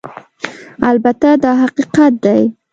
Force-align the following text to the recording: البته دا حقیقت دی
البته 0.89 1.29
دا 1.43 1.51
حقیقت 1.63 2.11
دی 2.23 2.41